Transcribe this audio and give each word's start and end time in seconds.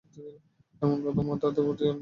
এমন 0.81 0.97
কথা 1.05 1.21
মাথাতেও 1.29 1.63
আনবে 1.63 1.79
না। 1.79 1.89